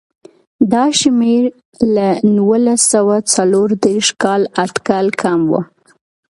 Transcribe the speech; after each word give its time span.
دا 0.71 0.83
شمېر 0.99 1.43
له 1.95 2.07
نولس 2.35 2.81
سوه 2.93 3.15
څلور 3.35 3.69
دېرش 3.85 4.09
کال 4.23 4.41
اټکل 4.63 5.05
کم 5.21 5.41
و. 5.49 5.51